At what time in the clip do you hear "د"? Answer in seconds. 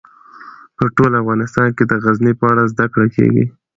1.87-1.93